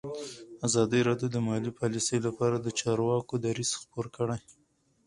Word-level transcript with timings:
ازادي 0.67 0.99
راډیو 1.07 1.27
د 1.31 1.37
مالي 1.47 1.71
پالیسي 1.79 2.17
لپاره 2.27 2.55
د 2.59 2.67
چارواکو 2.79 3.33
دریځ 3.45 3.71
خپور 3.81 4.05
کړی. 4.15 4.39